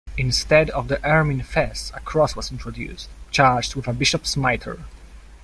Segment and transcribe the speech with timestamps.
[0.17, 4.79] Instead of the ermine fess a cross was introduced, charged with a bishop's mitre.